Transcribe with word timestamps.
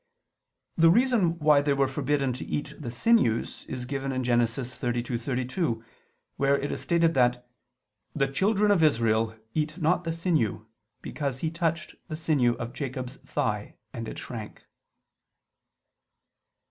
The 0.79 0.89
reason 0.89 1.37
why 1.37 1.61
they 1.61 1.73
were 1.73 1.87
forbidden 1.87 2.33
to 2.33 2.45
eat 2.45 2.73
the 2.81 2.89
sinews 2.89 3.65
is 3.67 3.85
given 3.85 4.11
in 4.11 4.23
Gen. 4.23 4.39
32:32, 4.39 5.83
where 6.37 6.57
it 6.57 6.71
is 6.71 6.81
stated 6.81 7.13
that 7.13 7.47
"the 8.15 8.27
children 8.27 8.71
of 8.71 8.81
Israel... 8.81 9.35
eat 9.53 9.79
not 9.79 10.03
the 10.03 10.11
sinew... 10.11 10.65
because 11.03 11.41
he 11.41 11.51
touched 11.51 11.93
the 12.07 12.15
sinew 12.17 12.53
of" 12.55 12.73
Jacob's 12.73 13.17
"thigh 13.17 13.75
and 13.93 14.07
it 14.07 14.17
shrank." 14.17 14.63